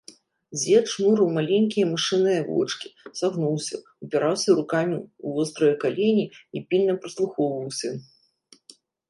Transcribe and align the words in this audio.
Дзед 0.59 0.85
жмурыў 0.93 1.27
маленькія 1.35 1.85
мышыныя 1.91 2.39
вочкі, 2.47 2.87
сагнуўся, 3.19 3.77
упіраўся 4.07 4.49
рукамі 4.61 4.97
ў 5.01 5.27
вострыя 5.37 5.75
калені 5.85 6.25
і 6.31 6.65
пільна 6.73 6.93
прыслухоўваўся. 7.07 7.89